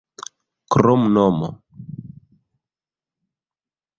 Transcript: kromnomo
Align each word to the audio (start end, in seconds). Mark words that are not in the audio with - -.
kromnomo 0.71 1.49